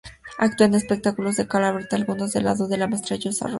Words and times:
Actúa 0.39 0.65
en 0.65 0.73
espectáculos 0.73 1.35
de 1.35 1.47
cabaret, 1.47 1.93
algunos 1.93 2.35
al 2.35 2.45
lado 2.45 2.67
de 2.67 2.75
la 2.77 2.87
maestra 2.87 3.17
Jesusa 3.17 3.45
Rodríguez. 3.45 3.49